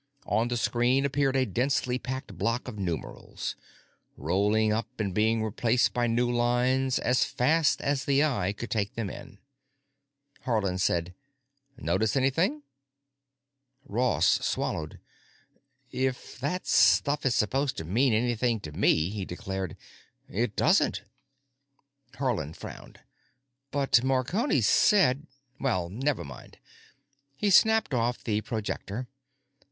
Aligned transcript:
On 0.25 0.47
the 0.47 0.57
screen 0.57 1.05
appeared 1.05 1.35
a 1.35 1.45
densely 1.45 1.99
packed 1.99 2.35
block 2.35 2.67
of 2.67 2.79
numerals, 2.79 3.55
rolling 4.17 4.73
up 4.73 4.87
and 4.99 5.13
being 5.13 5.43
replaced 5.43 5.93
by 5.93 6.07
new 6.07 6.27
lines 6.27 6.97
as 6.97 7.23
fast 7.23 7.79
as 7.81 8.03
the 8.05 8.23
eye 8.23 8.51
could 8.51 8.71
take 8.71 8.95
them 8.95 9.11
in. 9.11 9.37
Haarland 10.47 10.79
said, 10.81 11.13
"Notice 11.77 12.15
anything?" 12.15 12.63
Ross 13.85 14.43
swallowed. 14.43 14.99
"If 15.91 16.39
that 16.39 16.65
stuff 16.65 17.23
is 17.23 17.35
supposed 17.35 17.77
to 17.77 17.83
mean 17.83 18.11
anything 18.11 18.59
to 18.61 18.71
me," 18.71 19.11
he 19.11 19.23
declared, 19.23 19.77
"it 20.27 20.55
doesn't." 20.55 21.03
Haarland 22.15 22.55
frowned. 22.55 23.01
"But 23.69 24.03
Marconi 24.03 24.61
said——Well, 24.61 25.89
never 25.89 26.23
mind." 26.23 26.57
He 27.35 27.51
snapped 27.51 27.93
off 27.93 28.23
the 28.23 28.41
projector. 28.41 29.07